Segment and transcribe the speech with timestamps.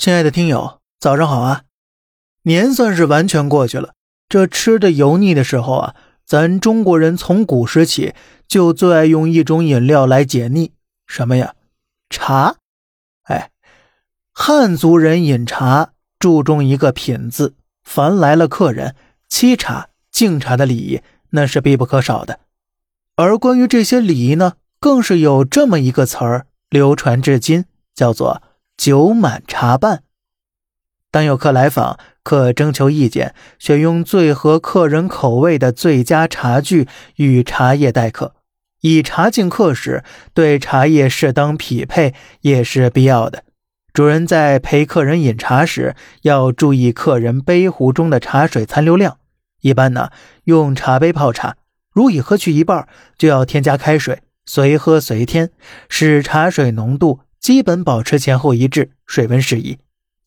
[0.00, 1.64] 亲爱的听友，早上好啊！
[2.44, 3.92] 年算是完全过去了，
[4.30, 8.14] 这吃的油腻的时候啊，咱中国人从古时起
[8.48, 10.72] 就最爱用一种饮料来解腻，
[11.06, 11.54] 什么呀？
[12.08, 12.56] 茶。
[13.24, 13.50] 哎，
[14.32, 17.52] 汉族人饮茶注重一个品字，
[17.84, 18.96] 凡来了客人，
[19.28, 22.40] 沏茶、敬茶的礼仪那是必不可少的。
[23.16, 28.40] 而关于这些礼仪呢，更是有这么一个词儿流传至今，叫做。
[28.80, 30.04] 酒满茶半，
[31.10, 38.36] 当有客来访，可征求意见，选用最合客人口味的最佳茶具与茶叶待客。
[38.80, 43.44] 以茶敬客时，对茶叶适当匹配也是必要的。
[43.92, 49.18] 主人在陪客人饮茶时，要注意客人杯壶中的茶水残留量。
[49.60, 50.08] 一般呢，
[50.44, 51.56] 用茶杯泡茶，
[51.92, 52.88] 如已喝去一半，
[53.18, 55.50] 就要添加开水，随喝随添，
[55.90, 57.20] 使茶水浓度。
[57.40, 59.78] 基本保持前后一致，水温适宜。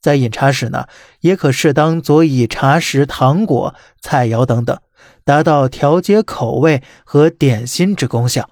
[0.00, 0.86] 在饮茶时呢，
[1.20, 4.80] 也可适当佐以茶食、糖果、菜肴等等，
[5.22, 8.50] 达到调节口味和点心之功效。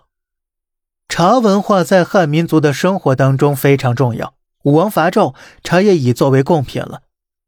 [1.08, 4.34] 茶文化在汉民族的生活当中非常重要。
[4.62, 7.02] 武王伐纣，茶叶已作为贡品了。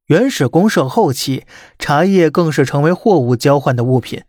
[0.07, 1.45] 原始公社后期，
[1.79, 4.25] 茶叶更是成为货物交换的物品。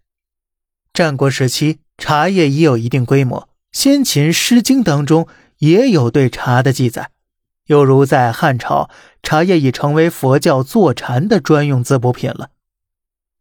[0.94, 3.50] 战国时期，茶叶已有一定规模。
[3.72, 5.28] 先秦《诗经》当中。
[5.64, 7.11] 也有对茶的记载，
[7.67, 8.89] 又如在汉朝，
[9.22, 12.50] 茶叶已成为佛教坐禅的专用滋补品了。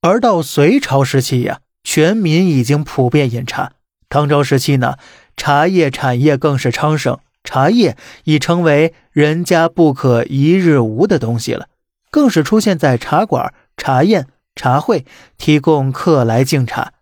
[0.00, 3.72] 而到隋朝时期呀，全民已经普遍饮茶。
[4.08, 4.98] 唐朝时期呢，
[5.36, 11.66] 茶叶产业更是昌盛，茶叶已成为人家不可一日无的东西了，
[12.12, 15.04] 更是出现在茶馆、茶宴、茶会，
[15.36, 16.92] 提供客来敬茶。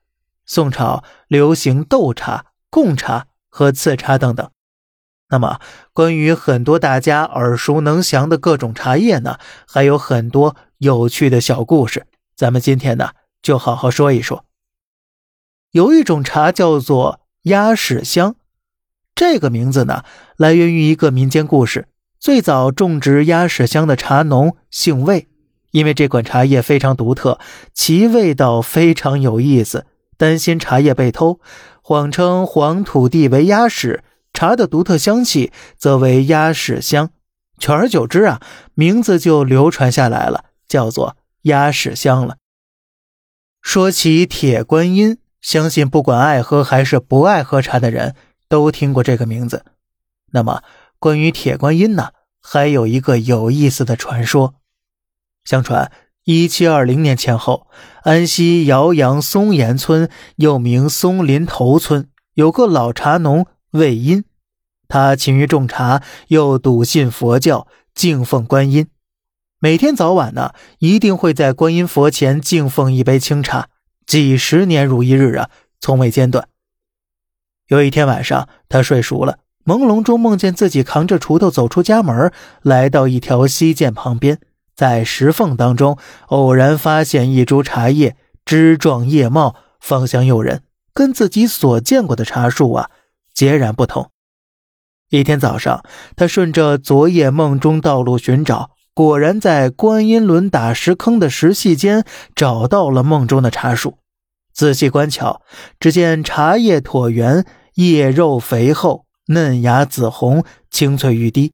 [0.47, 4.51] 宋朝流行斗茶、贡茶和赐茶等等。
[5.31, 5.61] 那么，
[5.93, 12.07] 关于很多大家耳熟能详的各种茶叶呢，还有很多有趣的小故事。
[12.35, 14.45] 咱们今天呢，就好好说一说。
[15.71, 18.35] 有一种茶叫做鸭屎香，
[19.15, 20.03] 这个名字呢，
[20.37, 21.87] 来源于一个民间故事。
[22.19, 25.29] 最早种植鸭屎香的茶农姓魏，
[25.71, 27.39] 因为这款茶叶非常独特，
[27.73, 31.39] 其味道非常有意思，担心茶叶被偷，
[31.81, 34.03] 谎称黄土地为鸭屎。
[34.33, 37.11] 茶的独特香气则为鸭屎香，
[37.59, 38.41] 久而久之啊，
[38.75, 42.37] 名字就流传下来了，叫做鸭屎香了。
[43.61, 48.15] 说起铁观音，相信不管爱喝还是不爱喝茶的人
[48.49, 49.65] 都听过这个名字。
[50.33, 50.63] 那么，
[50.99, 52.11] 关于铁观音呢，
[52.41, 54.55] 还有一个有意思的传说。
[55.45, 55.93] 相传，
[56.25, 57.67] 一七二零年前后，
[58.05, 63.47] 安溪姚阳松岩村又名松林头村，有个老茶农。
[63.73, 64.25] 魏因，
[64.89, 68.89] 他勤于种茶，又笃信佛教，敬奉观音。
[69.61, 73.69] 每天早晚呢，一定会在观音佛前敬奉一杯清茶，
[74.07, 76.49] 几十年如一日啊，从未间断。
[77.69, 82.33] 有一天晚上，他睡熟了，朦胧中梦见自己扛着锄头走出家门，
[82.63, 84.41] 来到一条溪涧旁边，
[84.75, 85.97] 在石缝当中
[86.29, 92.91] 偶然发现一株茶叶，枝状叶茂，芳香诱人，跟自己所见过的茶树啊。
[93.35, 94.11] 截然不同。
[95.09, 102.05] 一天早上，他顺着昨夜梦中道路寻找，果然在观音轮打石坑的石隙间
[102.35, 103.99] 找到了梦中的茶树。
[104.53, 105.43] 仔细观瞧，
[105.81, 111.53] 只见茶叶椭圆，叶肉肥厚，嫩芽紫红，青翠欲滴。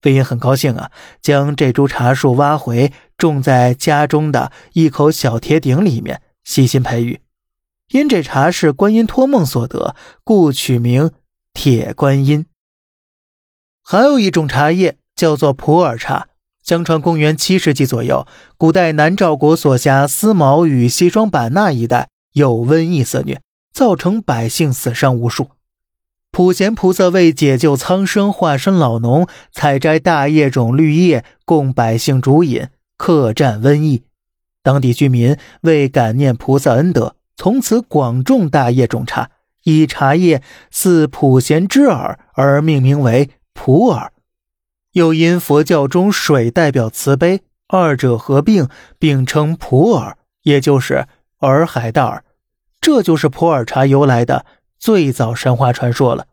[0.00, 0.90] 飞鹰很高兴啊，
[1.20, 7.20] 将这株茶树挖回，种在家中的一口小铁鼎里面，细心培育。
[7.90, 11.10] 因这茶是观音托梦所得，故取名
[11.52, 12.46] 铁观音。
[13.82, 16.28] 还有一种茶叶叫做普洱茶。
[16.62, 18.26] 相传公元七世纪左右，
[18.56, 23.40] 古代南诏国所辖思茅与西双版纳一带有瘟疫肆虐，
[23.72, 25.50] 造成百姓死伤无数。
[26.32, 32.68] 普贤菩萨为解救苍生，化身老农，采摘大叶种绿叶供百姓煮饮，
[32.98, 34.02] 克战瘟疫。
[34.64, 37.15] 当地居民为感念菩萨恩德。
[37.36, 39.30] 从此广种大叶种茶，
[39.64, 44.10] 以茶叶似普贤之耳而命名为普洱。
[44.92, 48.68] 又因佛教中水代表慈悲，二者合并
[48.98, 51.06] 并称普洱，也就是
[51.40, 52.22] 洱海大洱。
[52.80, 54.46] 这就是普洱茶由来的
[54.78, 56.26] 最早神话传说了。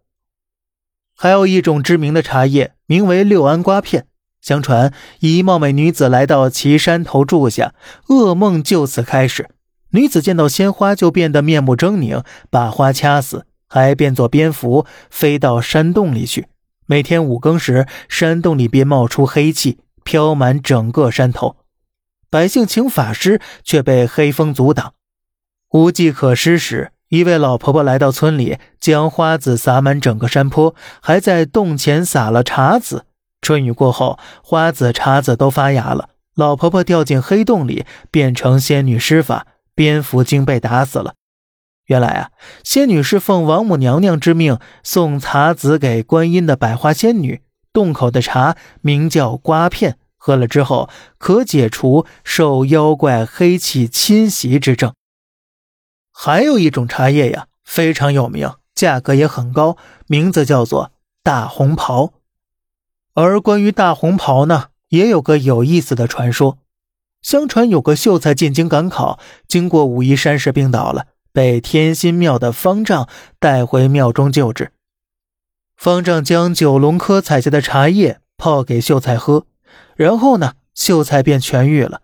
[1.15, 4.07] 还有一种知名的茶叶，名为六安瓜片。
[4.41, 7.73] 相传一貌美女子来到岐山头住下，
[8.07, 9.49] 噩梦就此开始。
[9.95, 16.47] 女子见到鲜花就变得面目狰狞，把花掐死，还变作蝙蝠飞到山洞里去。
[16.87, 21.57] 每天五更时，山洞里便冒出黑气，飘满整个山头。
[22.31, 24.93] 百姓请法师，却被黑风阻挡。
[25.69, 33.05] 无计可施时，一位老婆婆来到村里，将花籽撒满整个山坡，还在洞前撒了茶籽。
[33.41, 36.09] 春雨过后，花籽、茶籽都发芽了。
[36.33, 41.15] 老婆婆掉进黑洞里，变成仙女施法，蝙蝠精被打死了。
[41.85, 42.31] 原来啊，
[42.63, 47.41] 仙女是奉王母娘娘之命送茶籽给观音的百花仙女。
[47.73, 49.97] 洞口的茶名叫瓜片。
[50.15, 54.93] 喝了之后，可解除受妖怪黑气侵袭之症。
[56.13, 59.75] 还有一种茶叶呀，非常有名，价格也很高，
[60.07, 62.13] 名字叫做大红袍。
[63.13, 66.57] 而关于大红袍呢，也有个有意思的传说。
[67.23, 69.17] 相传有个秀才进京赶考，
[69.47, 73.09] 经过武夷山时病倒了，被天心庙的方丈
[73.39, 74.71] 带回庙中救治。
[75.75, 79.47] 方丈将九龙科采下的茶叶泡给秀才喝。
[79.95, 82.01] 然后呢，秀才便痊愈了。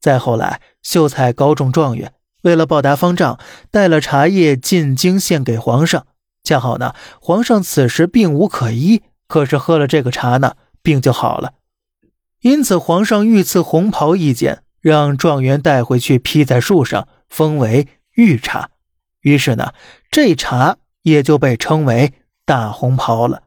[0.00, 2.12] 再后来，秀才高中状元，
[2.42, 3.38] 为了报答方丈，
[3.70, 6.06] 带了茶叶进京献给皇上。
[6.44, 11.54] 恰好呢，皇上此时病无可医，可是喝了这个茶呢，病就好了。
[12.46, 18.70] 因此，皇上御赐红袍一件，让状元带回去披在树上，封为御茶。
[19.22, 19.74] 于是呢，
[20.12, 22.12] 这茶也就被称为
[22.44, 23.42] 大红袍了。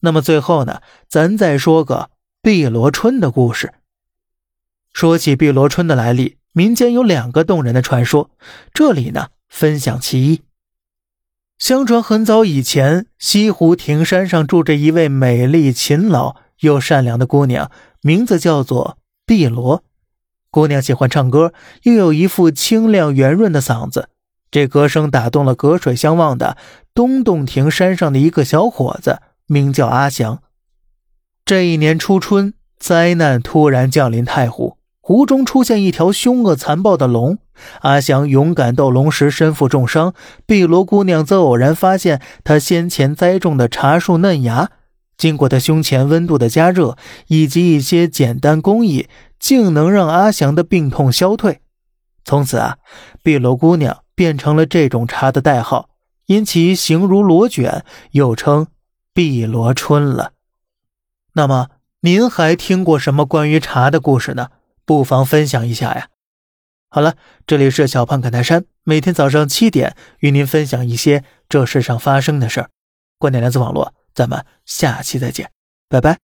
[0.00, 2.10] 那么最后呢，咱再说个。
[2.42, 3.72] 碧螺春的故事。
[4.92, 8.30] 说起碧螺春的来历，民间有两个动人的传说，
[8.74, 10.42] 这里呢分享其一。
[11.58, 17.70] 相传很早以前，西湖亭山上住着一位美丽、勤劳又善良的姑娘，
[18.02, 19.82] 名字叫做碧螺。
[20.50, 21.52] 姑娘喜欢唱歌，
[21.82, 24.08] 又有一副清亮圆润的嗓子，
[24.50, 26.56] 这歌声打动了隔水相望的
[26.94, 30.42] 东洞庭山上的一个小伙子，名叫阿祥。
[31.44, 37.38] 这一年初春，灾难突然降临太湖，湖中出现一条凶恶残暴的龙。
[37.80, 40.14] 阿祥勇敢斗龙时身负重伤，
[40.46, 44.70] 碧罗姑娘则偶然发现他先前栽种的茶树嫩芽。
[45.18, 51.60] 经过他胸前温度的加热以及一些简单工艺，竟能让阿祥的病痛消退。
[52.24, 52.78] 从此啊，
[53.22, 55.90] 碧螺姑娘变成了这种茶的代号，
[56.26, 58.68] 因其形如罗卷，又称
[59.12, 60.32] 碧螺春了。
[61.32, 61.68] 那么
[62.02, 64.48] 您还听过什么关于茶的故事呢？
[64.84, 66.08] 不妨分享一下呀。
[66.90, 67.16] 好了，
[67.46, 72.70] 这里是小胖侃大山，每天早上七点与您分享一些这世上发生的事儿。
[73.18, 75.48] 观点来自网络，咱们下期再见，
[75.88, 76.27] 拜拜。